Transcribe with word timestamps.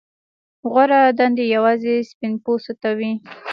غوره 0.71 1.01
دندې 1.19 1.43
یوازې 1.55 1.93
سپین 2.09 2.33
پوستو 2.43 2.73
ته 2.81 2.89
وې. 2.97 3.11